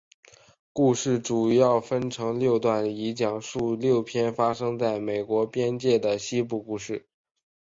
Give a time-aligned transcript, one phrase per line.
[0.73, 7.07] 故事主要分成六段以讲述六篇发生在美国边界的西部故事。